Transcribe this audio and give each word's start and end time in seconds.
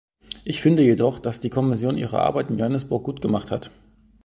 Ich 0.45 0.63
finde 0.63 0.81
jedoch, 0.81 1.19
dass 1.19 1.41
die 1.41 1.51
Kommission 1.51 1.95
ihre 1.95 2.21
Arbeit 2.21 2.49
in 2.49 2.57
Johannesburg 2.57 3.03
gut 3.03 3.21
gemacht 3.21 3.51
hat. 3.51 3.69